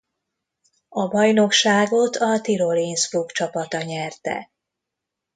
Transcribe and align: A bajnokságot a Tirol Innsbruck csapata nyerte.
A 0.89 1.07
bajnokságot 1.07 2.15
a 2.15 2.41
Tirol 2.41 2.77
Innsbruck 2.77 3.31
csapata 3.31 3.81
nyerte. 3.81 4.51